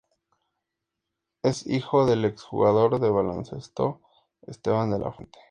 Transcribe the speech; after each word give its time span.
Es 1.43 1.67
hijo 1.67 2.07
del 2.07 2.25
ex 2.25 2.41
jugador 2.41 2.99
de 2.99 3.07
baloncesto 3.11 4.01
Esteban 4.47 4.89
De 4.89 4.97
la 4.97 5.11
Fuente. 5.11 5.37